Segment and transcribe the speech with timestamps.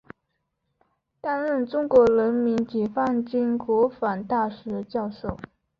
[1.21, 5.37] 担任中国人民解放军国防大学教授。